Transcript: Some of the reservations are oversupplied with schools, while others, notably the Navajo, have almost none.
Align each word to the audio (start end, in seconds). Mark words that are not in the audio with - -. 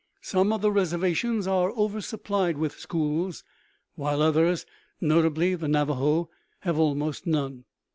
Some 0.23 0.51
of 0.51 0.63
the 0.63 0.71
reservations 0.71 1.45
are 1.45 1.71
oversupplied 1.71 2.55
with 2.55 2.79
schools, 2.79 3.43
while 3.93 4.23
others, 4.23 4.65
notably 4.99 5.53
the 5.53 5.67
Navajo, 5.67 6.27
have 6.61 6.79
almost 6.79 7.27
none. 7.27 7.65